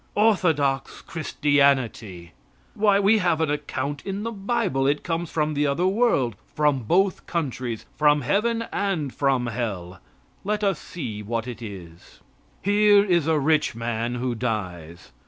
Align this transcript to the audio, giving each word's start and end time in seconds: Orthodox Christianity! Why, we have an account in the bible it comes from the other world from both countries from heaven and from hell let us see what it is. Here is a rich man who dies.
Orthodox 0.15 1.03
Christianity! 1.03 2.31
Why, 2.73 2.99
we 2.99 3.19
have 3.19 3.39
an 3.39 3.51
account 3.51 4.03
in 4.03 4.23
the 4.23 4.31
bible 4.31 4.87
it 4.87 5.03
comes 5.03 5.29
from 5.29 5.53
the 5.53 5.67
other 5.67 5.85
world 5.85 6.35
from 6.55 6.79
both 6.85 7.27
countries 7.27 7.85
from 7.99 8.21
heaven 8.21 8.63
and 8.73 9.13
from 9.13 9.45
hell 9.45 9.99
let 10.43 10.63
us 10.63 10.79
see 10.79 11.21
what 11.21 11.47
it 11.47 11.61
is. 11.61 12.19
Here 12.63 13.03
is 13.05 13.27
a 13.27 13.37
rich 13.37 13.75
man 13.75 14.15
who 14.15 14.33
dies. 14.33 15.11